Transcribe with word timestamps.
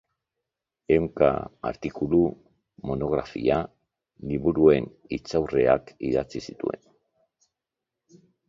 Ehunka 0.93 1.27
artikulu, 1.71 2.21
monografia, 2.91 3.59
liburuen 4.33 4.89
hitzaurreak 5.17 5.95
idatzi 6.11 6.43
zituen. 6.47 6.85